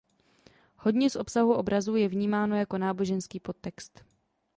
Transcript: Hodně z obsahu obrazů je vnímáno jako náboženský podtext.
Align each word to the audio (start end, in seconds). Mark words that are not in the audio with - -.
Hodně 0.75 1.09
z 1.09 1.15
obsahu 1.15 1.53
obrazů 1.53 1.95
je 1.95 2.07
vnímáno 2.07 2.55
jako 2.55 2.77
náboženský 2.77 3.39
podtext. 3.39 4.03